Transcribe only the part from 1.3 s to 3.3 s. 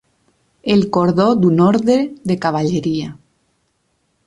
d'un orde de cavalleria.